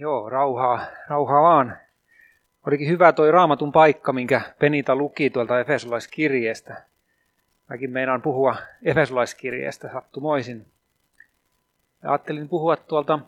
[0.00, 1.78] Joo, rauhaa, rauhaa vaan.
[2.66, 6.82] Olikin hyvä toi raamatun paikka, minkä Penita luki tuolta Efesolaiskirjeestä.
[7.68, 10.66] Mäkin meinaan puhua Efesolaiskirjeestä sattumoisin.
[12.02, 13.18] Ja ajattelin puhua tuolta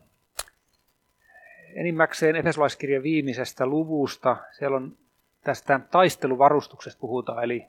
[1.75, 4.37] enimmäkseen Efesolaiskirjan viimeisestä luvusta.
[4.51, 4.97] Siellä on
[5.41, 7.67] tästä taisteluvarustuksesta puhutaan, eli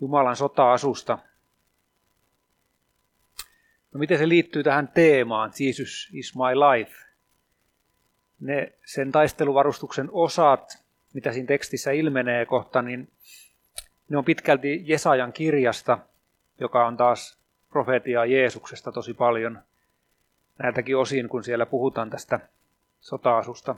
[0.00, 1.18] Jumalan sota-asusta.
[3.92, 7.03] No miten se liittyy tähän teemaan, Jesus is my life?
[8.44, 13.08] Ne sen taisteluvarustuksen osat, mitä siinä tekstissä ilmenee kohta, niin
[14.08, 15.98] ne on pitkälti Jesajan kirjasta,
[16.60, 17.38] joka on taas
[17.70, 19.58] profeetiaa Jeesuksesta tosi paljon
[20.58, 22.40] näiltäkin osin, kun siellä puhutaan tästä
[23.00, 23.74] sota-asusta.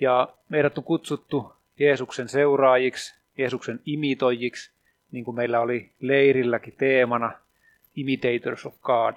[0.00, 4.72] Ja meidät on kutsuttu Jeesuksen seuraajiksi, Jeesuksen imitoijiksi,
[5.12, 7.32] niin kuin meillä oli leirilläkin teemana
[7.96, 9.16] Imitators of God.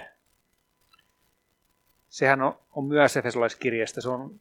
[2.17, 4.39] Sehän on, on myös Efesolaiskirjasta, se on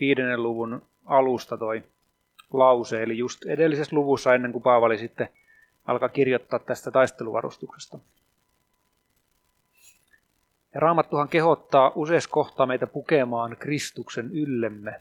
[0.00, 1.82] viidennen luvun alusta toi
[2.52, 5.28] lause, eli just edellisessä luvussa ennen kuin Paavali sitten
[5.86, 7.98] alkaa kirjoittaa tästä taisteluvarustuksesta.
[10.74, 15.00] Ja Raamattuhan kehottaa useassa kohtaa meitä pukemaan Kristuksen yllemme.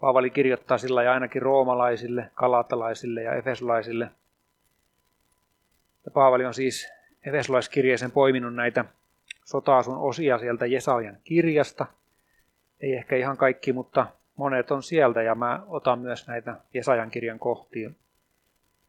[0.00, 4.10] Paavali kirjoittaa sillä ja ainakin roomalaisille, kalatalaisille ja efesolaisille.
[6.04, 6.88] Ja Paavali on siis
[7.24, 8.84] efesolaiskirjeeseen poiminut näitä
[9.46, 11.86] sotaasun osia sieltä Jesajan kirjasta.
[12.80, 17.38] Ei ehkä ihan kaikki, mutta monet on sieltä ja mä otan myös näitä Jesajan kirjan
[17.38, 17.90] kohtia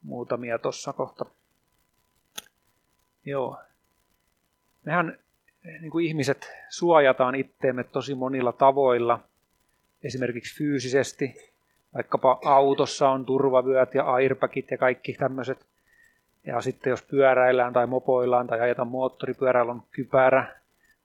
[0.01, 1.25] muutamia tuossa kohta.
[3.25, 3.57] Joo.
[4.85, 5.19] Mehän
[5.81, 9.19] niin kuin ihmiset suojataan itteemme tosi monilla tavoilla,
[10.03, 11.53] esimerkiksi fyysisesti,
[11.93, 15.65] vaikkapa autossa on turvavyöt ja airbagit ja kaikki tämmöiset.
[16.47, 20.55] Ja sitten jos pyöräillään tai mopoillaan tai ajetaan moottoripyörällä on kypärä,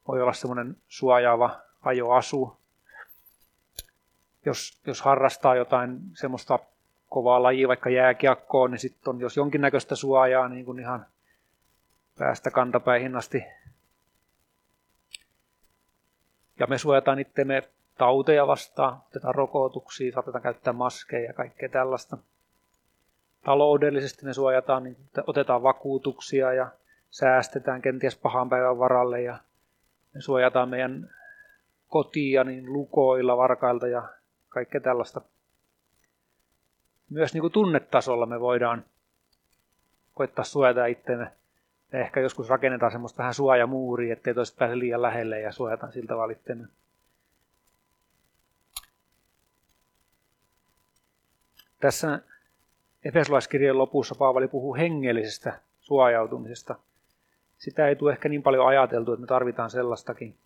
[0.09, 2.57] voi olla semmoinen suojaava ajoasu.
[4.47, 6.59] Jos, jos harrastaa jotain semmoista
[7.09, 11.07] kovaa lajia, vaikka jääkiekkoon, niin sitten on jos jonkinnäköistä suojaa niin kuin ihan
[12.19, 13.45] päästä kantapäihin asti
[16.63, 17.63] ja me suojataan itseämme
[17.99, 22.19] tauteja vastaan, otetaan rokotuksia, saatetaan käyttää maskeja ja kaikkea tällaista.
[23.45, 26.71] Taloudellisesti me suojataan, niin otetaan vakuutuksia ja
[27.11, 29.39] säästetään kenties pahan päivän varalle ja
[30.15, 31.11] me suojataan meidän
[31.89, 34.09] kotia niin lukoilla, varkailta ja
[34.49, 35.21] kaikkea tällaista.
[37.11, 38.85] Myös niin kuin tunnetasolla me voidaan
[40.15, 41.33] koittaa suojata itseämme
[41.93, 46.17] ja ehkä joskus rakennetaan semmoista vähän suojamuuria, ettei toiset pääse liian lähelle ja suojataan siltä
[46.17, 46.69] valitten.
[51.81, 52.21] Tässä
[53.05, 56.75] Efesolaiskirjan lopussa Paavali puhuu hengellisestä suojautumisesta.
[57.59, 60.37] Sitä ei tule ehkä niin paljon ajateltu, että me tarvitaan sellaistakin.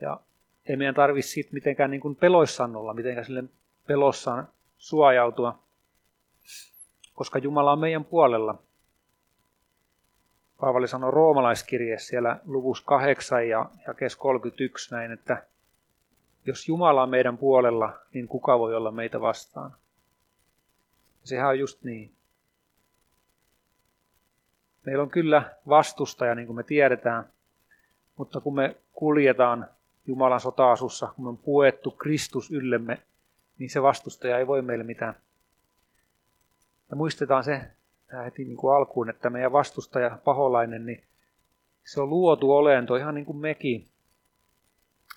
[0.00, 0.20] Ja
[0.66, 3.44] ei meidän tarvitse siitä mitenkään niin kuin peloissaan olla, mitenkään sille
[3.86, 5.58] pelossaan suojautua,
[7.14, 8.58] koska Jumala on meidän puolella.
[10.60, 15.46] Paavali sanoi roomalaiskirjeessä siellä luvussa 8 ja jakes 31 näin, että
[16.46, 19.74] jos Jumala on meidän puolella, niin kuka voi olla meitä vastaan?
[21.24, 22.14] Sehän on just niin.
[24.86, 27.24] Meillä on kyllä vastustaja, niin kuin me tiedetään,
[28.16, 29.68] mutta kun me kuljetaan
[30.06, 33.02] Jumalan sotaasussa, kun me on puettu Kristus yllemme,
[33.58, 35.14] niin se vastustaja ei voi meille mitään.
[36.90, 37.70] Ja muistetaan se,
[38.24, 41.04] heti niin kuin alkuun, että meidän vastustaja, paholainen, niin
[41.84, 43.88] se on luotu olento ihan niin kuin mekin.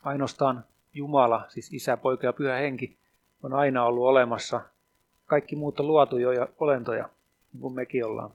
[0.03, 2.97] Ainoastaan Jumala, siis Isä, Poika ja Pyhä Henki,
[3.43, 4.61] on aina ollut olemassa.
[5.27, 7.09] Kaikki muut on jo olentoja,
[7.53, 8.31] niin kuin mekin ollaan.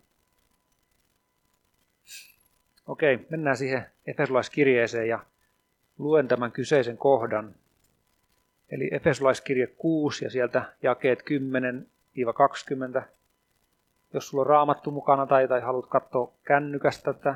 [2.86, 5.18] Okei, mennään siihen Efesolaiskirjeeseen ja
[5.98, 7.54] luen tämän kyseisen kohdan.
[8.70, 11.22] Eli Efesolaiskirje 6 ja sieltä jakeet
[12.98, 13.02] 10-20
[14.14, 17.34] jos sulla on raamattu mukana tai, tai haluat katsoa kännykästä tätä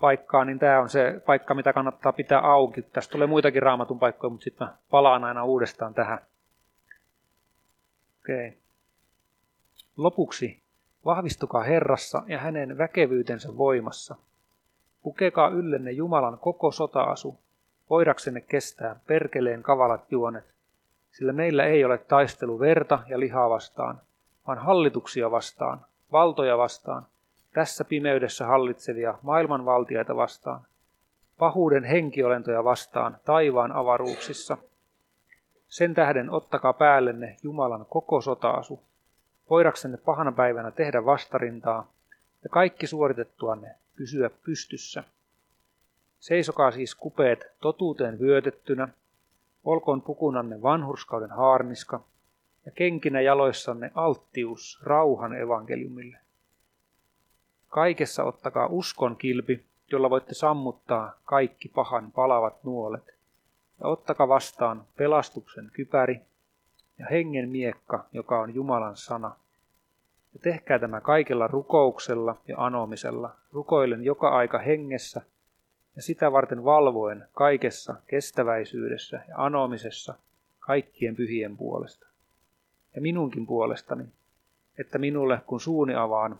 [0.00, 2.82] paikkaa, niin tämä on se paikka, mitä kannattaa pitää auki.
[2.82, 6.18] Tästä tulee muitakin raamatun paikkoja, mutta sitten mä palaan aina uudestaan tähän.
[8.20, 8.61] Okei.
[9.96, 10.62] Lopuksi
[11.04, 14.16] vahvistukaa Herrassa ja hänen väkevyytensä voimassa.
[15.02, 17.38] Pukekaa yllenne Jumalan koko sotaasu,
[17.90, 20.44] voidaksenne kestää perkeleen kavalat juonet,
[21.10, 24.00] sillä meillä ei ole taistelu verta ja lihaa vastaan,
[24.46, 25.80] vaan hallituksia vastaan,
[26.12, 27.06] valtoja vastaan,
[27.54, 30.60] tässä pimeydessä hallitsevia maailmanvaltiaita vastaan,
[31.38, 34.58] pahuuden henkiolentoja vastaan taivaan avaruuksissa.
[35.68, 38.80] Sen tähden ottakaa päällenne Jumalan koko sotaasu,
[39.52, 41.92] voidaksenne pahana päivänä tehdä vastarintaa
[42.42, 45.04] ja kaikki suoritettuanne pysyä pystyssä.
[46.20, 48.88] Seisokaa siis kupeet totuuteen vyötettynä,
[49.64, 52.00] Olkoon pukunanne vanhurskauden haarniska
[52.66, 56.18] ja kenkinä jaloissanne alttius rauhan evankeliumille.
[57.68, 63.14] Kaikessa ottakaa uskon kilpi, jolla voitte sammuttaa kaikki pahan palavat nuolet.
[63.80, 66.20] Ja ottakaa vastaan pelastuksen kypäri
[66.98, 69.41] ja hengen miekka, joka on Jumalan sana.
[70.34, 75.22] Ja tehkää tämä kaikella rukouksella ja anomisella, rukoillen joka aika hengessä
[75.96, 80.14] ja sitä varten valvoen kaikessa kestäväisyydessä ja anomisessa
[80.60, 82.06] kaikkien pyhien puolesta.
[82.94, 84.04] Ja minunkin puolestani,
[84.78, 86.38] että minulle kun suuni avaan,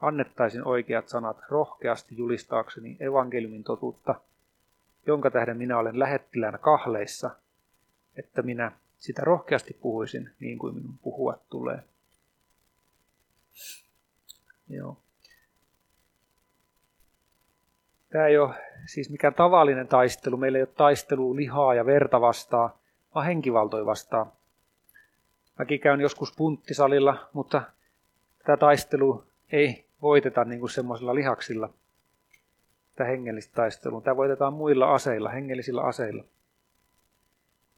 [0.00, 4.14] annettaisin oikeat sanat rohkeasti julistaakseni evankeliumin totuutta,
[5.06, 7.30] jonka tähden minä olen lähettilään kahleissa,
[8.16, 11.78] että minä sitä rohkeasti puhuisin niin kuin minun puhua tulee.
[14.68, 14.96] Joo.
[18.10, 18.54] Tämä ei ole
[18.86, 20.36] siis mikään tavallinen taistelu.
[20.36, 22.70] Meillä ei ole taistelu lihaa ja verta vastaan,
[23.14, 24.32] vaan henkivaltoja vastaan.
[25.58, 27.62] Mäkin käyn joskus punttisalilla, mutta
[28.38, 31.70] tätä taistelu ei voiteta niin kuin semmoisilla lihaksilla.
[32.90, 34.00] Tätä hengellistä taistelua.
[34.00, 36.24] Tämä voitetaan muilla aseilla, hengellisillä aseilla.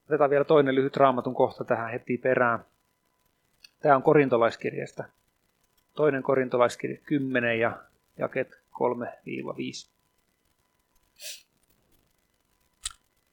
[0.08, 2.64] Otetaan vielä toinen lyhyt raamatun kohta tähän heti perään.
[3.80, 5.04] Tämä on korintolaiskirjasta.
[5.94, 7.78] Toinen korintolaiskirja 10 ja
[8.18, 8.60] jaket
[9.88, 9.92] 3-5.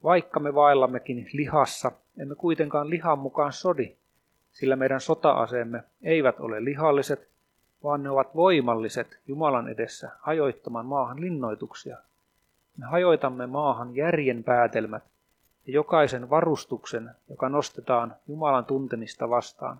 [0.04, 3.96] Vaikka me vaellammekin lihassa, emme kuitenkaan lihan mukaan sodi,
[4.52, 7.30] sillä meidän sota-aseemme eivät ole lihalliset,
[7.84, 11.98] vaan ne ovat voimalliset Jumalan edessä hajoittamaan maahan linnoituksia.
[12.78, 15.04] Me hajoitamme maahan järjen päätelmät
[15.68, 19.80] ja jokaisen varustuksen, joka nostetaan Jumalan tuntemista vastaan,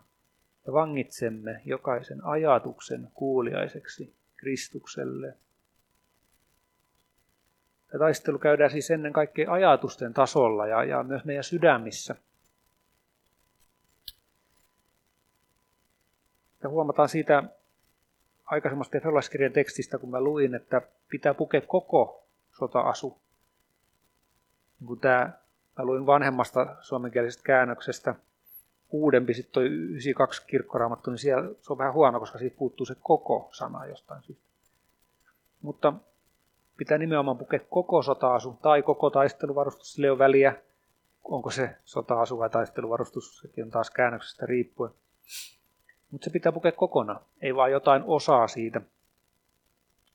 [0.70, 5.38] ja vangitsemme jokaisen ajatuksen kuuliaiseksi Kristukselle.
[7.88, 12.16] Tämä taistelu käydään siis ennen kaikkea ajatusten tasolla ja, ja myös meidän sydämissä.
[16.64, 17.44] Ja huomataan siitä
[18.46, 23.22] aikaisemmasta Efesolaiskirjan tekstistä, kun mä luin, että pitää pukea koko sota-asu.
[24.80, 25.32] Niin kun tämä,
[25.78, 28.16] mä luin vanhemmasta suomenkielisestä käännöksestä,
[28.92, 32.96] uudempi sitten toi 92 kirkkoraamattu, niin siellä se on vähän huono, koska siitä puuttuu se
[33.00, 34.44] koko sana jostain syystä.
[35.62, 35.94] Mutta
[36.78, 40.56] pitää nimenomaan pukea koko sota-asu tai koko taisteluvarustus, sille on väliä,
[41.24, 44.92] onko se sota-asu vai taisteluvarustus, sekin on taas käännöksestä riippuen.
[46.12, 48.82] Mutta se pitää pukea kokonaan, ei vaan jotain osaa siitä.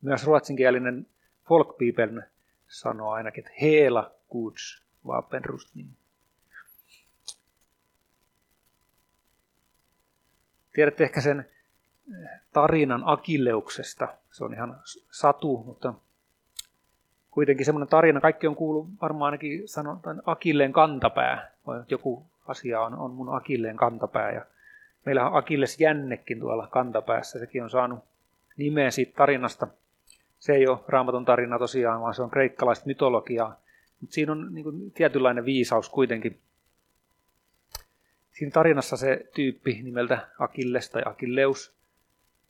[0.02, 1.06] Myös ruotsinkielinen
[1.48, 2.22] folkbibeln
[2.68, 5.90] sanoo ainakin, että hela Guds vapenrustning.
[10.74, 11.46] Tiedätte ehkä sen
[12.52, 14.08] tarinan Akilleuksesta.
[14.30, 14.76] Se on ihan
[15.10, 15.94] satu, mutta
[17.30, 22.94] kuitenkin semmoinen tarina, kaikki on kuullut varmaan ainakin sanotaan Akilleen kantapää, vai joku asia on,
[22.94, 24.44] on mun Akilleen kantapää, ja
[25.04, 27.98] meillä on Akilles jännekin tuolla kantapäässä, sekin on saanut
[28.56, 29.66] nimeä siitä tarinasta.
[30.38, 33.60] Se ei ole raamaton tarina tosiaan, vaan se on kreikkalaista mytologiaa,
[34.00, 36.38] mutta siinä on niin kuin, tietynlainen viisaus kuitenkin.
[38.34, 41.74] Siinä tarinassa se tyyppi nimeltä Akilles tai Akilleus,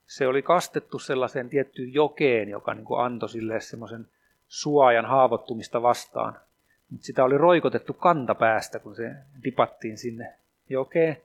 [0.07, 4.07] se oli kastettu sellaiseen tiettyyn jokeen, joka niin kuin antoi sille semmoisen
[4.49, 6.39] suojan haavoittumista vastaan.
[6.91, 9.11] Mutta sitä oli roikotettu kantapäästä, kun se
[9.45, 10.35] dipattiin sinne
[10.69, 11.17] jokeen,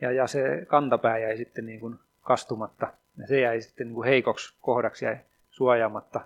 [0.00, 4.08] ja, ja se kantapää jäi sitten niin kuin kastumatta, ja se jäi sitten niin kuin
[4.08, 5.18] heikoksi kohdaksi jäi
[5.50, 6.20] suojaamatta.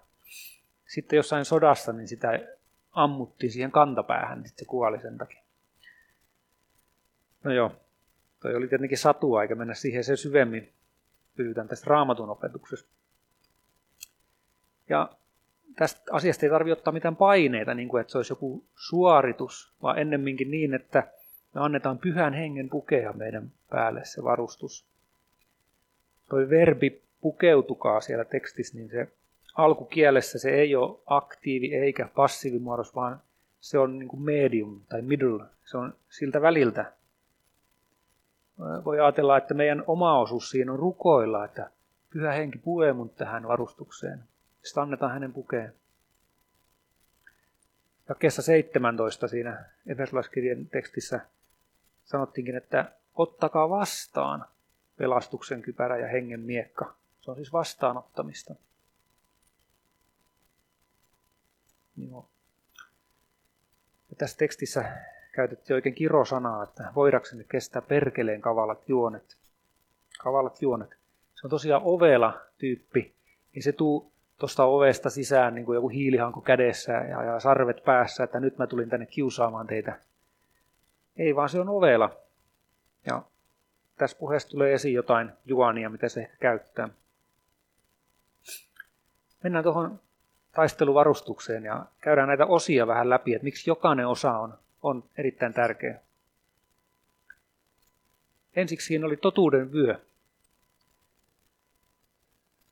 [0.86, 2.40] Sitten jossain sodassa niin sitä
[2.92, 5.42] ammuttiin siihen kantapäähän, niin se kuoli sen takia.
[7.44, 7.72] No joo,
[8.40, 10.72] toi oli tietenkin satua, eikä mennä siihen sen syvemmin.
[11.36, 12.90] Pysytään tästä raamatun opetuksesta.
[14.88, 15.10] Ja
[15.76, 19.98] tästä asiasta ei tarvitse ottaa mitään paineita, niin kuin että se olisi joku suoritus, vaan
[19.98, 21.12] ennemminkin niin, että
[21.54, 24.86] me annetaan pyhän hengen pukea meidän päälle se varustus.
[26.28, 29.08] Toi verbi pukeutukaa siellä tekstissä, niin se
[29.54, 33.20] alkukielessä se ei ole aktiivi eikä passiivimuodos, vaan
[33.60, 35.44] se on niin kuin medium tai middle.
[35.64, 36.92] Se on siltä väliltä.
[38.84, 41.70] Voi ajatella, että meidän oma osuus siinä on rukoilla, että
[42.10, 44.24] pyhä henki puee mun tähän varustukseen.
[44.62, 45.74] Sitten annetaan hänen pukeen.
[48.08, 51.20] Jakeessa 17 siinä Efesolaiskirjan tekstissä
[52.04, 54.44] sanottiinkin, että ottakaa vastaan
[54.96, 56.94] pelastuksen kypärä ja hengen miekka.
[57.20, 58.54] Se on siis vastaanottamista.
[61.96, 62.28] Joo.
[64.10, 64.96] Ja tässä tekstissä
[65.40, 69.36] käytettiin oikein kirosanaa, että voidaksenne kestää perkeleen kavalat juonet.
[70.18, 70.90] Kavalat juonet.
[71.34, 73.14] Se on tosiaan ovela tyyppi.
[73.54, 78.24] Niin se tuu tuosta ovesta sisään niin kuin joku hiilihanko kädessä ja, ja sarvet päässä,
[78.24, 79.98] että nyt mä tulin tänne kiusaamaan teitä.
[81.16, 82.16] Ei vaan se on ovela.
[83.06, 83.22] Ja
[83.96, 86.88] tässä puheessa tulee esiin jotain juonia, mitä se ehkä käyttää.
[89.42, 90.00] Mennään tuohon
[90.52, 96.00] taisteluvarustukseen ja käydään näitä osia vähän läpi, että miksi jokainen osa on, on erittäin tärkeä.
[98.56, 99.94] Ensiksi siinä oli totuuden vyö.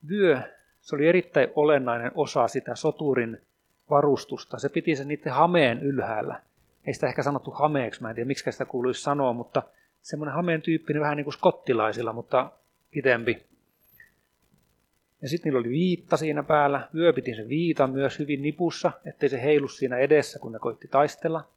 [0.08, 0.40] Vyö,
[0.80, 3.40] se oli erittäin olennainen osa sitä soturin
[3.90, 4.58] varustusta.
[4.58, 6.42] Se piti sen niiden hameen ylhäällä.
[6.86, 9.62] Ei sitä ehkä sanottu hameeksi, mä en tiedä miksi sitä kuuluisi sanoa, mutta
[10.02, 12.52] semmoinen hameen tyyppinen vähän niin kuin skottilaisilla, mutta
[12.90, 13.46] pitempi.
[15.22, 16.88] Ja sitten niillä oli viitta siinä päällä.
[16.94, 20.88] Vyö piti sen viitan myös hyvin nipussa, ettei se heilu siinä edessä, kun ne koitti
[20.88, 21.48] taistella.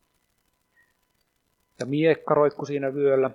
[1.81, 3.31] Ja miekka roikku siinä vyöllä.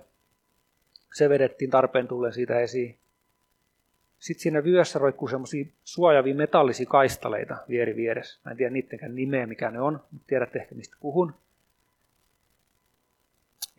[1.13, 2.97] Se vedettiin tarpeen tulleen siitä esiin.
[4.19, 8.39] Sitten siinä vyössä roikkuu semmoisia suojavia metallisia kaistaleita vieri vieressä.
[8.45, 11.33] Mä en tiedä niittenkään nimeä, mikä ne on, mutta tiedätte ehkä mistä puhun.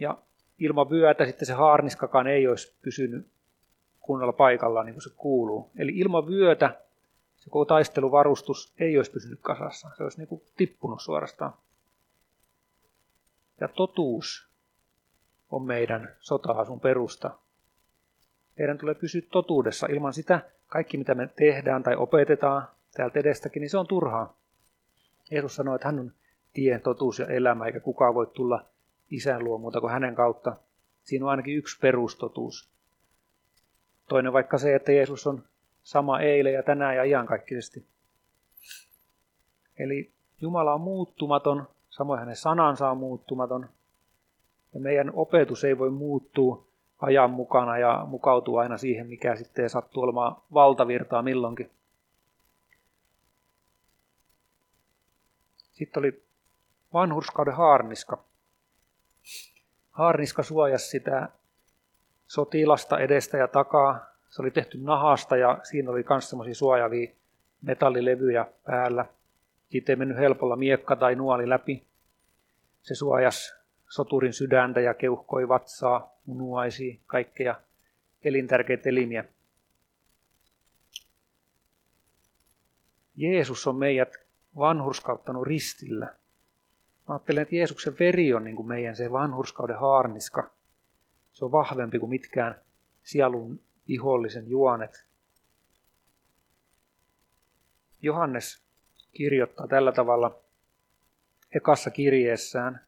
[0.01, 0.19] Ja
[0.59, 3.27] ilman vyötä sitten se haarniskakaan ei olisi pysynyt
[4.01, 5.71] kunnolla paikallaan niin kuin se kuuluu.
[5.77, 6.81] Eli ilman vyötä
[7.37, 9.91] se koko taisteluvarustus ei olisi pysynyt kasassa.
[9.97, 11.53] Se olisi niin kuin tippunut suorastaan.
[13.61, 14.48] Ja totuus
[15.50, 17.31] on meidän sota-asun perusta.
[18.59, 19.87] Meidän tulee pysyä totuudessa.
[19.87, 24.37] Ilman sitä kaikki, mitä me tehdään tai opetetaan täältä edestäkin, niin se on turhaa.
[25.31, 26.12] Jeesus sanoi, että hän on
[26.52, 28.64] tie, totuus ja elämä, eikä kukaan voi tulla
[29.11, 30.57] isän luo muuta kuin hänen kautta.
[31.02, 32.69] Siinä on ainakin yksi perustotuus.
[34.09, 35.43] Toinen vaikka se, että Jeesus on
[35.83, 37.87] sama eilen ja tänään ja iankaikkisesti.
[39.78, 43.69] Eli Jumala on muuttumaton, samoin hänen sanansa on muuttumaton.
[44.75, 46.67] Ja meidän opetus ei voi muuttua
[46.99, 51.71] ajan mukana ja mukautua aina siihen, mikä sitten sattuu olemaan valtavirtaa milloinkin.
[55.73, 56.23] Sitten oli
[56.93, 58.25] vanhurskauden haarniska.
[59.91, 61.29] Haarniska suojasi sitä
[62.27, 64.07] sotilasta edestä ja takaa.
[64.29, 67.11] Se oli tehty nahasta ja siinä oli myös semmoisia suojavia
[67.63, 69.07] metallilevyjä päällä.
[69.69, 71.87] Siitä ei mennyt helpolla miekka tai nuoli läpi.
[72.83, 73.58] Se suojasi
[73.88, 77.61] soturin sydäntä ja keuhkoi vatsaa, munuaisia, kaikkea
[78.25, 79.25] elintärkeitä elimiä.
[83.16, 84.16] Jeesus on meidät
[84.57, 86.07] vanhurskauttanut ristillä.
[87.09, 90.50] Mä ajattelen, että Jeesuksen veri on niin kuin meidän se vanhurskauden haarniska.
[91.33, 92.61] Se on vahvempi kuin mitkään
[93.02, 95.07] sielun vihollisen juonet.
[98.02, 98.62] Johannes
[99.12, 100.40] kirjoittaa tällä tavalla
[101.54, 102.88] ekassa kirjeessään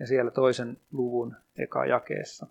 [0.00, 2.46] ja siellä toisen luvun eka jakeessa.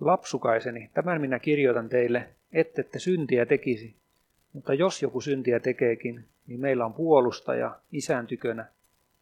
[0.00, 3.96] Lapsukaiseni, tämän minä kirjoitan teille, ettette syntiä tekisi,
[4.52, 8.66] mutta jos joku syntiä tekeekin, niin meillä on puolustaja isän tykönä,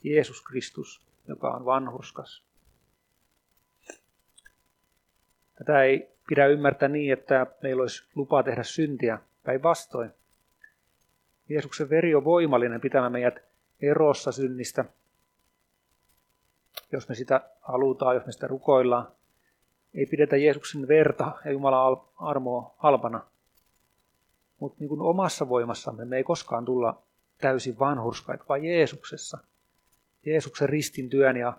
[0.02, 2.44] Jeesus Kristus, joka on vanhurskas.
[5.58, 10.10] Tätä ei pidä ymmärtää niin, että meillä olisi lupa tehdä syntiä päinvastoin.
[11.48, 13.44] Jeesuksen veri on voimallinen pitämään meidät
[13.82, 14.84] erossa synnistä.
[16.92, 19.08] Jos me sitä halutaan, jos me sitä rukoillaan,
[19.94, 23.20] ei pidetä Jeesuksen verta ja Jumalan armoa halpana.
[24.60, 27.02] Mutta niin omassa voimassamme me ei koskaan tulla
[27.38, 29.38] täysin vanhurskaita, vaan Jeesuksessa.
[30.26, 31.52] Jeesuksen ristin työn ja,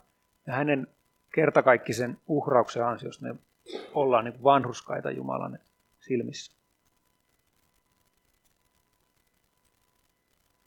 [0.47, 0.87] ja hänen
[1.35, 3.35] kertakaikkisen uhrauksen ansiosta me
[3.93, 5.59] ollaan niin vanhuskaita Jumalan
[5.99, 6.57] silmissä.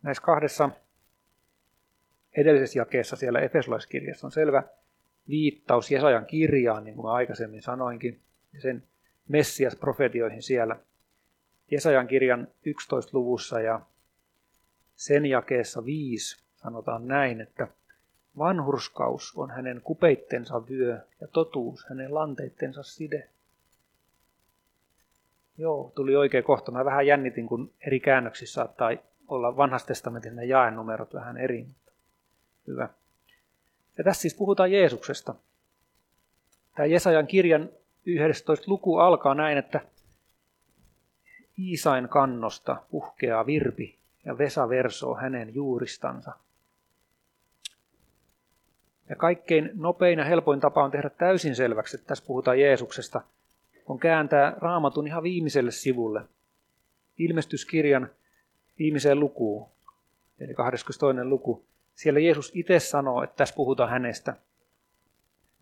[0.02, 0.70] Näissä kahdessa
[2.36, 4.62] edellisessä jakeessa siellä Efesolaiskirjassa on selvä
[5.28, 8.20] viittaus Jesajan kirjaan, niin kuin mä aikaisemmin sanoinkin,
[8.52, 8.82] ja sen
[9.28, 10.76] Messias-profetioihin siellä
[11.70, 13.80] Jesajan kirjan 11 luvussa ja
[14.96, 17.68] sen jakeessa 5 sanotaan näin, että
[18.38, 23.28] Vanhurskaus on hänen kupeittensa vyö ja totuus hänen lanteittensa side.
[25.58, 26.72] Joo, tuli oikein kohta.
[26.72, 28.90] Mä vähän jännitin, kun eri käännöksissä saattaa
[29.28, 31.66] olla vanhasta testamentin ne jaenumerot vähän eri.
[32.66, 32.88] Hyvä.
[33.98, 35.34] Ja tässä siis puhutaan Jeesuksesta.
[36.74, 37.68] Tämä Jesajan kirjan
[38.06, 38.64] 11.
[38.70, 39.80] luku alkaa näin, että
[41.58, 46.32] Iisain kannosta puhkeaa virpi ja Vesa versoo hänen juuristansa.
[49.08, 53.20] Ja kaikkein nopein ja helpoin tapa on tehdä täysin selväksi, että tässä puhutaan Jeesuksesta,
[53.86, 56.22] on kääntää raamatun ihan viimeiselle sivulle.
[57.18, 58.10] Ilmestyskirjan
[58.78, 59.68] viimeiseen lukuun,
[60.40, 61.24] eli 22.
[61.24, 61.64] luku.
[62.00, 64.36] Siellä Jeesus itse sanoo, että tässä puhutaan hänestä.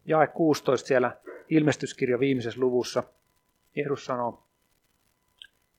[0.06, 1.16] Jae 16 siellä
[1.48, 3.02] ilmestyskirja viimeisessä luvussa.
[3.76, 4.42] Jeesus sanoo,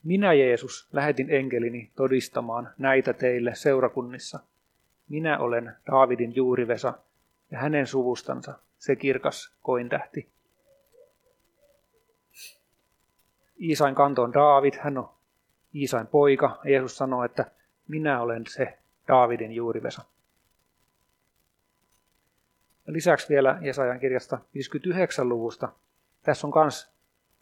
[0.03, 4.39] minä Jeesus lähetin enkelini todistamaan näitä teille seurakunnissa.
[5.09, 6.93] Minä olen Daavidin juurivesa,
[7.51, 10.29] ja hänen suvustansa se kirkas kointähti.
[13.61, 15.09] Iisain kanto on Daavid, hän on
[15.75, 16.59] Iisain poika.
[16.65, 17.51] Jeesus sanoo, että
[17.87, 20.18] minä olen se Daavidin juurivesa.
[22.93, 25.69] Lisäksi vielä Jesajan kirjasta 59 luvusta.
[26.23, 26.89] Tässä on myös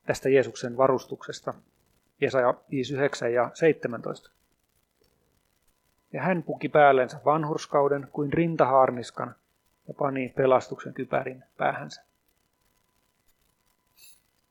[0.06, 1.54] tästä Jeesuksen varustuksesta.
[2.22, 4.32] Jesaja 59 ja 17.
[6.13, 9.36] Ja hän puki päällensä vanhurskauden kuin rintahaarniskan
[9.88, 12.04] ja pani pelastuksen kypärin päähänsä.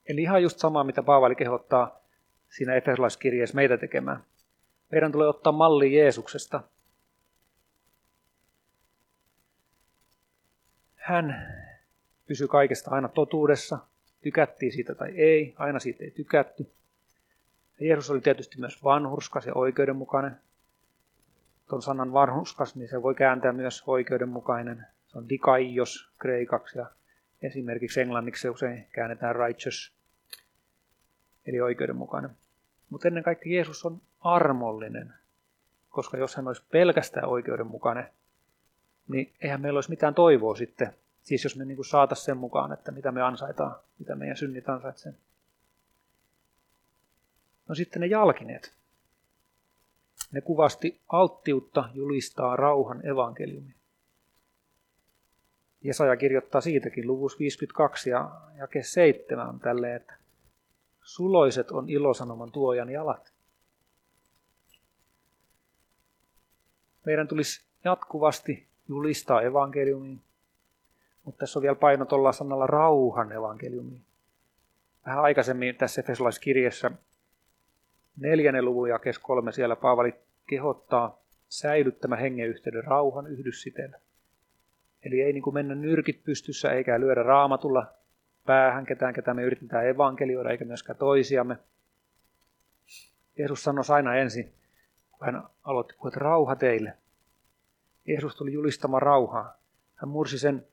[0.08, 2.00] Eli ihan just sama, mitä Paavali kehottaa
[2.48, 4.24] siinä efesolaiskirjeessä meitä tekemään.
[4.92, 6.60] Meidän tulee ottaa malli Jeesuksesta.
[11.06, 11.54] Hän
[12.28, 13.78] pysyy kaikesta aina totuudessa,
[14.22, 16.70] tykättiin siitä tai ei, aina siitä ei tykätty.
[17.80, 20.36] Ja Jeesus oli tietysti myös vanhurskas ja oikeudenmukainen.
[21.68, 24.86] Tuon sanan vanhurskas, niin se voi kääntää myös oikeudenmukainen.
[25.06, 26.86] Se on dikaios kreikaksi ja
[27.42, 29.92] esimerkiksi englanniksi se usein käännetään righteous,
[31.46, 32.30] eli oikeudenmukainen.
[32.90, 35.14] Mutta ennen kaikkea Jeesus on armollinen,
[35.90, 38.08] koska jos hän olisi pelkästään oikeudenmukainen,
[39.08, 40.94] niin eihän meillä olisi mitään toivoa sitten.
[41.22, 45.14] Siis jos me niin saataisiin sen mukaan, että mitä me ansaitaan, mitä meidän synnit ansaitsee.
[47.68, 48.72] No sitten ne jalkineet.
[50.32, 53.74] Ne kuvasti alttiutta julistaa rauhan evankeliumi.
[55.82, 60.16] Jesaja kirjoittaa siitäkin luvus 52 ja jake 7 on tälleen, että
[61.06, 63.32] Suloiset on ilosanoman tuojan jalat.
[67.04, 70.20] Meidän tulisi jatkuvasti julistaa evankeliumiin,
[71.24, 74.02] mutta tässä on vielä paino tuolla sanalla rauhan evankeliumiin.
[75.06, 76.90] Vähän aikaisemmin tässä Efesolaiskirjassa
[78.16, 80.14] neljännen luvun jakes kolme siellä Paavali
[80.46, 83.98] kehottaa säilyttämään hengen yhteyden rauhan yhdyssiteellä.
[85.02, 87.86] Eli ei niin kuin mennä nyrkit pystyssä eikä lyödä raamatulla
[88.46, 91.58] päähän ketään, ketä me yritetään evankelioida, eikä myöskään toisiamme.
[93.38, 94.52] Jeesus sanoi aina ensin,
[95.12, 96.94] kun hän aloitti että rauha teille.
[98.06, 99.58] Jeesus tuli julistamaan rauhaa.
[99.94, 100.66] Hän mursi sen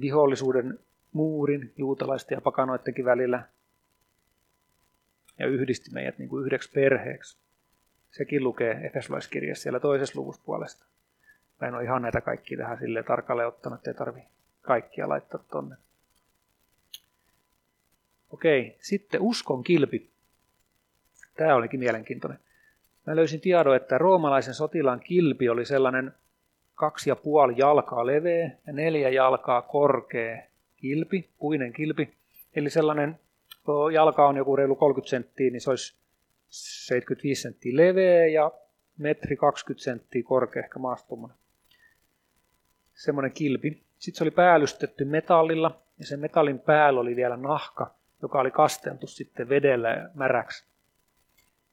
[0.00, 0.78] vihollisuuden
[1.12, 3.42] muurin juutalaisten ja pakanoidenkin välillä
[5.38, 7.38] ja yhdisti meidät niin kuin yhdeksi perheeksi.
[8.10, 10.86] Sekin lukee Efesolaiskirjassa siellä toisessa luvussa puolesta.
[11.60, 14.22] Mä en ole ihan näitä kaikkia tähän sille tarkalleen ottanut, että ei tarvi
[14.62, 15.76] kaikkia laittaa tonne.
[18.30, 20.10] Okei, sitten uskon kilpi.
[21.36, 22.38] Tämä olikin mielenkiintoinen.
[23.06, 26.12] Mä löysin tiedon, että roomalaisen sotilaan kilpi oli sellainen
[26.76, 30.42] kaksi ja puoli jalkaa leveä ja neljä jalkaa korkea
[30.76, 32.14] kilpi, puinen kilpi.
[32.56, 33.18] Eli sellainen,
[33.64, 35.96] kun jalka on joku reilu 30 senttiä, niin se olisi
[36.48, 38.50] 75 senttiä leveä ja
[38.98, 41.38] metri 20 senttiä korkea, ehkä maastummoinen.
[42.94, 43.82] Semmoinen kilpi.
[43.98, 49.06] Sitten se oli päällystetty metallilla ja sen metallin päällä oli vielä nahka, joka oli kasteltu
[49.06, 50.66] sitten vedellä märäksi.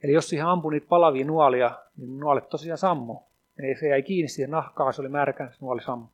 [0.03, 3.19] Eli jos siihen ampui niitä palavia nuolia, niin nuolet tosiaan sammu.
[3.59, 6.07] Eli se jäi kiinni siihen nahkaan, se oli märkä, se nuoli sammu.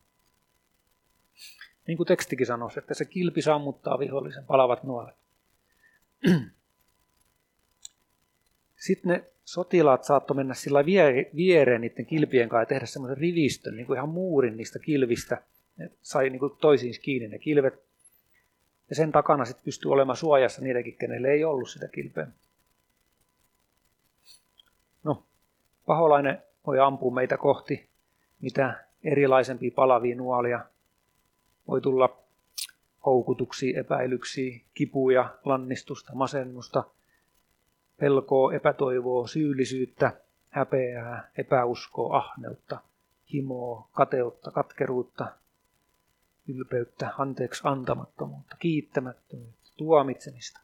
[1.88, 5.16] Niin kuin tekstikin sanoi, että se kilpi sammuttaa vihollisen palavat nuolet.
[8.86, 10.86] Sitten ne sotilaat saattoi mennä sillä
[11.36, 15.44] viereen niiden kilpien kanssa ja tehdä semmoisen rivistön, niin kuin ihan muurin niistä kilvistä.
[15.78, 17.84] Ne sai niin kuin toisiin kiinni ne kilvet.
[18.90, 22.28] Ja sen takana sitten pystyy olemaan suojassa niidenkin, kenelle ei ollut sitä kilpeä.
[25.04, 25.26] No,
[25.86, 27.90] paholainen voi ampua meitä kohti
[28.42, 30.66] mitä erilaisempia palavia nuolia.
[31.68, 32.18] Voi tulla
[33.06, 36.84] houkutuksia, epäilyksiä, kipuja, lannistusta, masennusta,
[37.98, 42.80] pelkoa, epätoivoa, syyllisyyttä, häpeää, epäuskoa, ahneutta,
[43.34, 45.26] himoa, kateutta, katkeruutta,
[46.48, 50.60] ylpeyttä, anteeksi antamattomuutta, kiittämättömyyttä, tuomitsemista.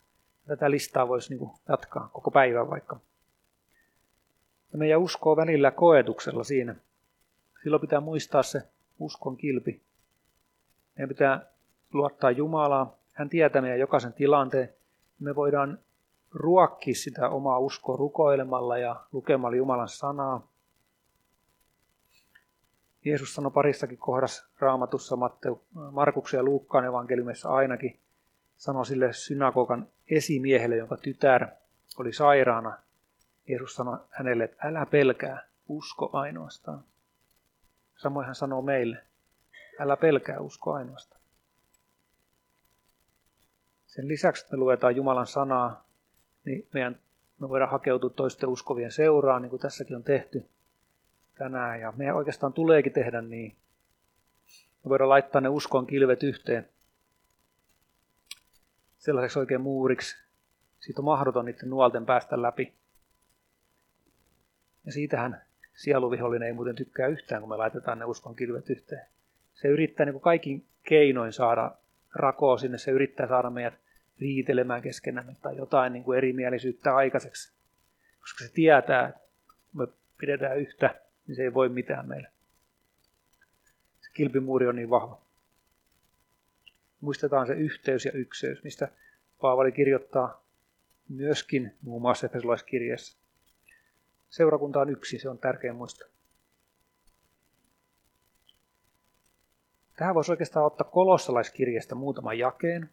[0.47, 2.99] Tätä listaa voisi niin jatkaa koko päivän vaikka.
[4.75, 6.75] Ja meidän uskoo välillä koetuksella siinä.
[7.63, 8.61] Silloin pitää muistaa se
[8.99, 9.81] uskon kilpi.
[10.95, 11.45] Meidän pitää
[11.93, 12.95] luottaa Jumalaa.
[13.11, 14.69] Hän tietää meidän jokaisen tilanteen.
[15.19, 15.79] Me voidaan
[16.31, 20.47] ruokkia sitä omaa uskoa rukoilemalla ja lukemalla Jumalan sanaa.
[23.05, 25.61] Jeesus sanoi parissakin kohdassa raamatussa Matteu,
[25.91, 27.99] Markuksen ja Luukkaan evankeliumissa ainakin,
[28.57, 31.47] sanoi sille synagogan esimiehelle, jonka tytär
[31.97, 32.84] oli sairaana.
[33.47, 36.83] Jeesus sanoi hänelle, että älä pelkää, usko ainoastaan.
[37.97, 39.03] Samoin hän sanoo meille,
[39.79, 41.21] älä pelkää, usko ainoastaan.
[43.85, 45.87] Sen lisäksi, että me luetaan Jumalan sanaa,
[46.45, 46.99] niin meidän,
[47.39, 50.49] me voidaan hakeutua toisten uskovien seuraan, niin kuin tässäkin on tehty
[51.35, 53.55] tänään ja meidän oikeastaan tuleekin tehdä niin.
[54.83, 56.69] Me voidaan laittaa ne uskon kilvet yhteen
[58.97, 60.17] sellaiseksi oikein muuriksi.
[60.79, 62.73] Siitä on mahdoton niiden nuolten päästä läpi.
[64.85, 65.41] Ja siitähän
[65.73, 69.07] sieluvihollinen ei muuten tykkää yhtään, kun me laitetaan ne uskon kilvet yhteen.
[69.53, 71.71] Se yrittää niin kuin kaikin keinoin saada
[72.15, 73.73] rakoa sinne, se yrittää saada meidät
[74.19, 77.53] riitelemään keskenämme tai jotain niin kuin erimielisyyttä aikaiseksi.
[78.19, 79.21] Koska se tietää, että
[79.73, 82.27] me pidetään yhtä, niin se ei voi mitään meille.
[83.99, 85.21] Se kilpimuuri on niin vahva.
[87.01, 88.87] Muistetaan se yhteys ja ykseys, mistä
[89.41, 90.45] Paavali kirjoittaa
[91.09, 93.17] myöskin muun muassa Efesolaiskirjeessä.
[94.35, 96.07] Seurakunta on yksi, se on tärkeä muistaa.
[99.95, 102.89] Tähän voisi oikeastaan ottaa kolossalaiskirjeestä muutaman jakeen.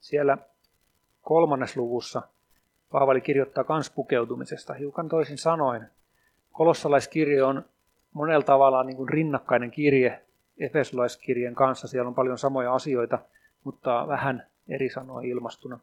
[0.00, 0.38] Siellä
[1.22, 2.22] kolmannes luvussa
[2.90, 5.90] Paavali kirjoittaa kans pukeutumisesta hiukan toisin sanoen.
[6.52, 7.64] Kolossalaiskirje on
[8.12, 10.24] monella tavalla niin kuin rinnakkainen kirje
[10.58, 11.88] Efesolaiskirjeen kanssa.
[11.88, 13.18] Siellä on paljon samoja asioita,
[13.64, 15.80] mutta vähän eri sanoja ilmastuna.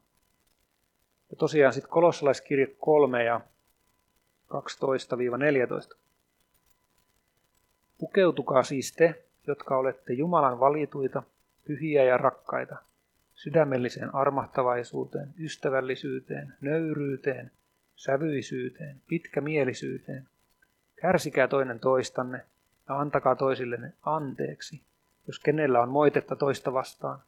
[1.30, 3.42] Ja tosiaan sitten kolossalaiskirje 3 ja
[4.54, 5.98] 12-14.
[7.98, 11.24] Pukeutukaa siis te, jotka olette Jumalan valituita,
[11.68, 12.76] pyhiä ja rakkaita,
[13.34, 17.52] sydämelliseen armahtavaisuuteen, ystävällisyyteen, nöyryyteen,
[17.96, 20.28] sävyisyyteen, pitkämielisyyteen.
[20.96, 22.46] Kärsikää toinen toistanne
[22.90, 24.82] ja antakaa toisillenne anteeksi,
[25.28, 27.20] jos kenellä on moitetta toista vastaan.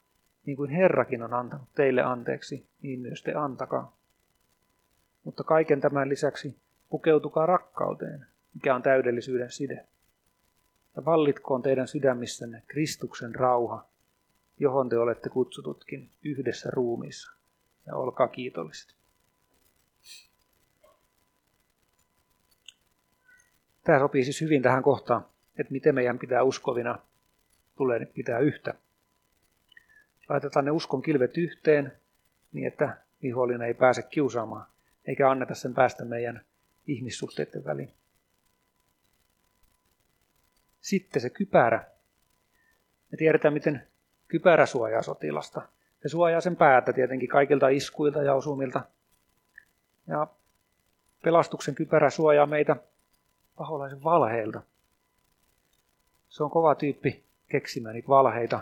[0.46, 3.98] Niin kuin Herrakin on antanut teille anteeksi, niin myös te antakaa.
[5.24, 6.58] Mutta kaiken tämän lisäksi
[6.90, 9.88] pukeutukaa rakkauteen, mikä on täydellisyyden side.
[10.96, 13.88] Ja vallitkoon teidän sydämissänne Kristuksen rauha,
[14.60, 17.32] johon te olette kutsututkin yhdessä ruumiissa.
[17.86, 18.96] Ja olkaa kiitolliset.
[23.84, 25.26] Tämä sopii siis hyvin tähän kohtaan,
[25.60, 27.00] että miten meidän pitää uskovina
[27.76, 28.74] tulee pitää yhtä.
[30.30, 31.92] Laitetaan ne uskon kilvet yhteen,
[32.52, 34.66] niin että vihollinen ei pääse kiusaamaan,
[35.06, 36.46] eikä anneta sen päästä meidän
[36.88, 37.94] ihmissuhteiden väliin.
[40.82, 41.86] Sitten se kypärä.
[43.12, 43.88] Me tiedetään, miten
[44.28, 45.62] kypärä suojaa sotilasta.
[46.02, 48.82] Se suojaa sen päätä tietenkin kaikilta iskuilta ja osumilta.
[50.08, 50.28] Ja
[51.24, 52.76] pelastuksen kypärä suojaa meitä
[53.56, 54.62] paholaisen valheilta.
[56.30, 58.60] Se on kova tyyppi keksimään niitä valheita.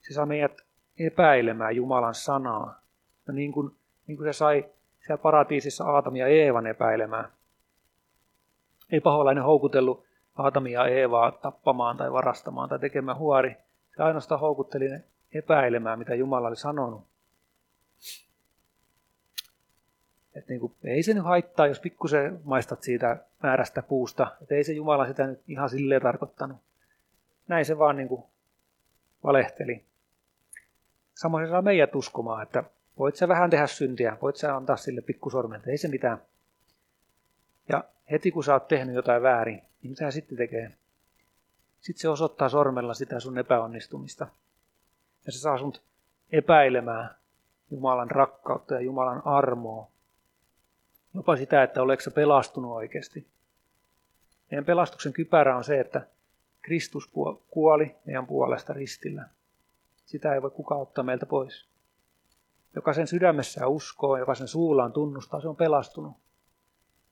[0.00, 0.60] Se saa meidät
[0.98, 2.82] epäilemään Jumalan sanaa.
[3.26, 3.76] Ja niin kuin,
[4.06, 4.70] niin kuin se sai
[5.00, 7.28] siellä paratiisissa Aatamia ja Eevan epäilemään.
[8.92, 10.04] Ei paholainen houkutellut
[10.36, 13.56] Aatamia ja Eevaa tappamaan tai varastamaan tai tekemään huori.
[13.96, 17.06] Se ainoastaan houkutteli ne epäilemään, mitä Jumala oli sanonut.
[20.34, 24.36] Et niin kuin, ei se nyt haittaa, jos pikkusen maistat siitä määrästä puusta.
[24.42, 26.58] Et ei se Jumala sitä nyt ihan silleen tarkoittanut.
[27.48, 28.22] Näin se vaan niin kuin
[29.24, 29.84] valehteli.
[31.14, 32.64] Samoin se saa meidät uskomaan, että
[33.00, 36.22] voit sä vähän tehdä syntiä, voit sä antaa sille pikkusormen, ei se mitään.
[37.68, 40.72] Ja heti kun sä oot tehnyt jotain väärin, niin mitä sitten tekee?
[41.80, 44.26] Sitten se osoittaa sormella sitä sun epäonnistumista.
[45.26, 45.72] Ja se saa sun
[46.32, 47.14] epäilemään
[47.70, 49.90] Jumalan rakkautta ja Jumalan armoa.
[51.14, 53.26] Jopa sitä, että oletko sä pelastunut oikeasti.
[54.50, 56.06] Meidän pelastuksen kypärä on se, että
[56.62, 57.10] Kristus
[57.50, 59.28] kuoli meidän puolesta ristillä.
[60.06, 61.69] Sitä ei voi kukaan ottaa meiltä pois.
[62.74, 66.16] Joka sen sydämessään uskoo, joka sen suullaan tunnustaa, se on pelastunut.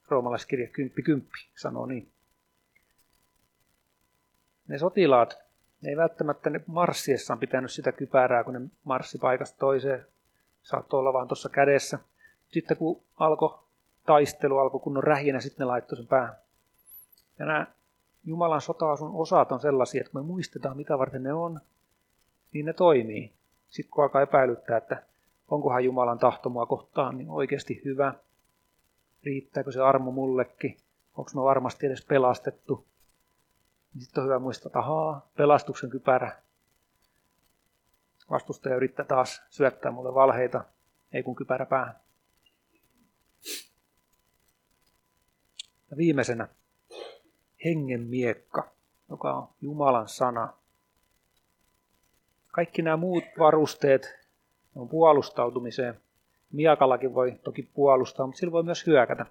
[0.09, 1.23] Roomalaiskirja 10.10
[1.57, 2.13] sanoo niin
[4.69, 5.39] ne sotilaat,
[5.83, 10.07] ne ei välttämättä ne marssiessaan pitänyt sitä kypärää, kun ne marssi paikasta toiseen.
[10.63, 11.99] Saattoi olla vaan tuossa kädessä.
[12.49, 13.59] Sitten kun alkoi
[14.07, 16.37] taistelu, alkoi kunnon rähinä, sitten ne laittoi sen päähän.
[17.39, 17.67] Ja nämä
[18.25, 21.61] Jumalan sotaasun osat on sellaisia, että kun me muistetaan, mitä varten ne on,
[22.53, 23.33] niin ne toimii.
[23.69, 25.03] Sitten kun alkaa epäilyttää, että
[25.49, 28.15] onkohan Jumalan tahto mua kohtaan, niin oikeasti hyvä.
[29.25, 30.77] Riittääkö se armo mullekin?
[31.17, 32.87] Onko me varmasti edes pelastettu?
[33.95, 36.43] Niin sitten on hyvä muistaa, että ahaa, pelastuksen kypärä.
[38.31, 40.65] Vastustaja yrittää taas syöttää mulle valheita,
[41.13, 42.01] ei kun kypärä päähän.
[45.91, 46.49] Ja viimeisenä
[47.65, 48.71] hengen miekka,
[49.11, 50.53] joka on Jumalan sana.
[52.53, 54.28] Kaikki nämä muut varusteet
[54.75, 56.01] on puolustautumiseen.
[56.53, 59.27] Miakallakin voi toki puolustaa, mutta sillä voi myös hyökätä.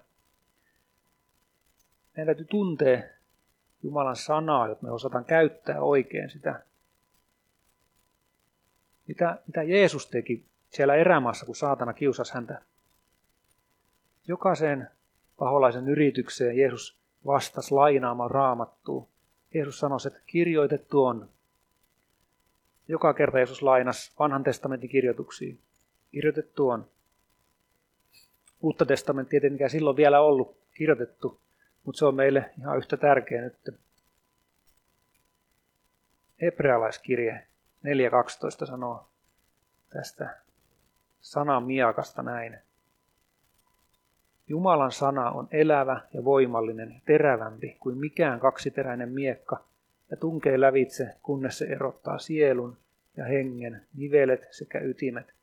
[2.16, 3.02] Meidän täytyy tuntea
[3.82, 6.62] Jumalan sanaa, jotta me osataan käyttää oikein sitä.
[9.06, 12.62] Mitä, mitä Jeesus teki siellä erämaassa, kun saatana kiusasi häntä?
[14.28, 14.88] Jokaiseen
[15.38, 19.08] paholaisen yritykseen Jeesus vastasi lainaamaan raamattua.
[19.54, 21.28] Jeesus sanoi, että kirjoitettu on.
[22.88, 25.60] Joka kerta Jeesus lainas vanhan testamentin kirjoituksiin.
[26.10, 26.86] Kirjoitettu on.
[28.60, 31.40] Uutta testamenttia tietenkään silloin vielä ollut kirjoitettu,
[31.84, 33.80] mutta se on meille ihan yhtä tärkeä nyt.
[36.42, 37.46] Hebrealaiskirje
[38.62, 39.08] 4.12 sanoo
[39.90, 40.36] tästä
[41.20, 42.58] sanan miakasta näin.
[44.48, 49.64] Jumalan sana on elävä ja voimallinen terävämpi kuin mikään kaksiteräinen miekka
[50.10, 52.76] ja tunkee lävitse, kunnes se erottaa sielun
[53.16, 55.34] ja hengen, nivelet sekä ytimet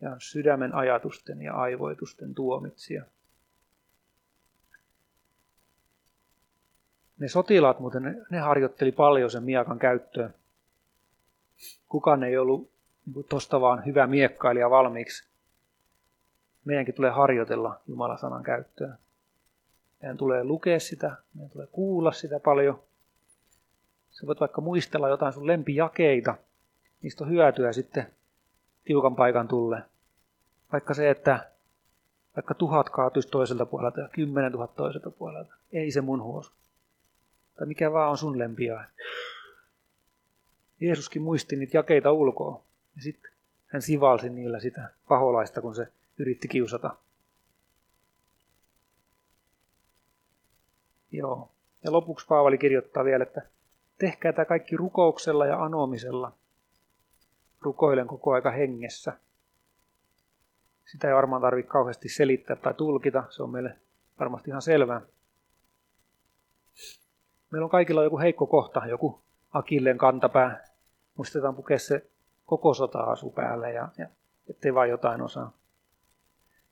[0.00, 3.04] ja on sydämen ajatusten ja aivoitusten tuomitsija.
[7.18, 10.34] Ne sotilaat muuten, ne harjoitteli paljon sen miakan käyttöön.
[11.88, 12.70] Kukaan ei ollut
[13.06, 15.28] niin tuosta vaan hyvä miekkailija valmiiksi.
[16.64, 18.96] Meidänkin tulee harjoitella Jumalan sanan käyttöä.
[20.02, 22.82] Meidän tulee lukea sitä, meidän tulee kuulla sitä paljon.
[24.14, 26.34] Sä voit vaikka muistella jotain sun lempijakeita.
[27.02, 28.06] Niistä on hyötyä sitten
[28.84, 29.82] tiukan paikan tulle.
[30.72, 31.50] Vaikka se, että
[32.36, 35.54] vaikka tuhat kaatuisi toiselta puolelta ja kymmenen tuhat toiselta puolelta.
[35.72, 36.52] Ei se mun huosu.
[37.54, 38.88] Tai mikä vaan on sun lempiaine.
[40.80, 42.62] Jeesuskin muisti niitä jakeita ulkoa.
[42.96, 43.30] Ja sitten
[43.66, 46.96] hän sivalsi niillä sitä paholaista, kun se yritti kiusata.
[51.12, 51.50] Joo.
[51.84, 53.42] Ja lopuksi Paavali kirjoittaa vielä, että
[53.98, 56.32] tehkää tämä kaikki rukouksella ja anomisella.
[57.60, 59.18] Rukoilen koko aika hengessä.
[60.86, 63.78] Sitä ei varmaan tarvitse kauheasti selittää tai tulkita, se on meille
[64.18, 65.00] varmasti ihan selvää.
[67.50, 69.20] Meillä on kaikilla joku heikko kohta, joku
[69.52, 70.64] akilleen kantapää.
[71.16, 72.10] Muistetaan pukea se
[72.46, 74.08] koko sota-asu päälle ja, ja
[74.50, 75.52] ettei vain jotain osaa.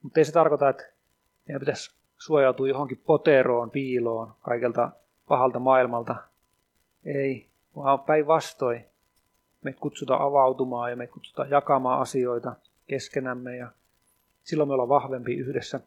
[0.02, 0.84] Mutta ei se tarkoita, että
[1.48, 4.90] meidän pitäisi suojautua johonkin poteroon, piiloon, kaikelta
[5.28, 6.16] pahalta maailmalta.
[7.04, 8.84] Ei, vaan päinvastoin.
[9.62, 13.70] Me kutsutaan avautumaan ja me kutsutaan jakamaan asioita keskenämme ja
[14.44, 15.80] silloin me ollaan vahvempi yhdessä.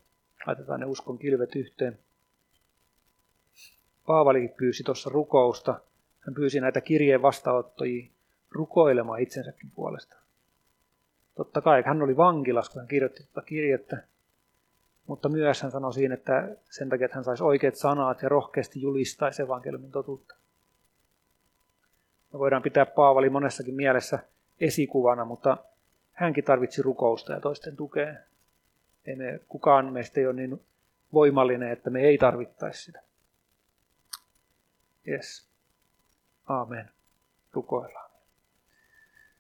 [0.48, 2.00] Laitetaan ne uskon kilvet yhteen.
[4.06, 5.80] Paavali pyysi tuossa rukousta.
[6.20, 8.10] Hän pyysi näitä kirjeen vastaanottajia
[8.52, 10.16] rukoilemaan itsensäkin puolesta.
[11.36, 14.04] Totta kai hän oli vankilas, kun hän kirjoitti tätä kirjettä,
[15.08, 18.82] mutta myös hän sanoi siinä, että sen takia, että hän saisi oikeat sanat ja rohkeasti
[18.82, 20.36] julistaisi evankeliumin totuutta.
[22.36, 24.20] Me voidaan pitää Paavali monessakin mielessä
[24.60, 25.58] esikuvana, mutta
[26.12, 28.14] hänkin tarvitsi rukousta ja toisten tukea.
[29.06, 30.62] Ei me, kukaan meistä ei ole niin
[31.14, 33.02] voimallinen, että me ei tarvittaisi sitä.
[35.08, 35.48] Yes.
[36.48, 36.90] Amen.
[37.54, 38.05] Rukoillaan.